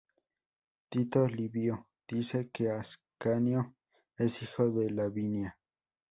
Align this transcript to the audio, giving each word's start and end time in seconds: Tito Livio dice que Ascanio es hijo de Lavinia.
Tito 0.89 1.27
Livio 1.27 1.85
dice 2.07 2.49
que 2.49 2.71
Ascanio 2.71 3.75
es 4.17 4.41
hijo 4.41 4.71
de 4.71 4.89
Lavinia. 4.89 5.59